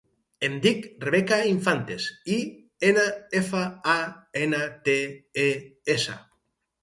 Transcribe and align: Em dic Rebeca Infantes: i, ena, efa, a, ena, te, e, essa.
Em 0.45 0.53
dic 0.61 0.85
Rebeca 1.03 1.37
Infantes: 1.49 2.07
i, 2.37 2.37
ena, 2.89 3.03
efa, 3.41 3.61
a, 3.95 3.97
ena, 4.45 4.63
te, 4.89 4.95
e, 5.45 5.49
essa. 5.97 6.17